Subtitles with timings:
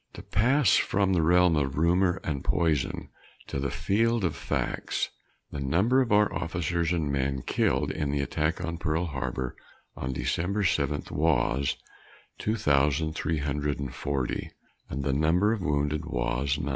[0.13, 3.09] To pass from the realm of rumor and poison
[3.45, 5.09] to the field of facts:
[5.51, 9.55] the number of our officers and men killed in the attack on Pearl Harbor
[9.95, 11.77] on December seventh was
[12.39, 14.49] 2,340,
[14.89, 16.69] and the number wounded was 940.